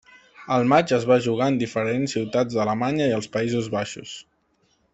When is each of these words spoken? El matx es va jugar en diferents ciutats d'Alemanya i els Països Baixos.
El 0.53 0.63
matx 0.71 0.93
es 0.97 1.03
va 1.11 1.17
jugar 1.25 1.49
en 1.53 1.59
diferents 1.63 2.15
ciutats 2.17 2.57
d'Alemanya 2.57 3.11
i 3.13 3.17
els 3.19 3.29
Països 3.37 3.69
Baixos. 3.77 4.15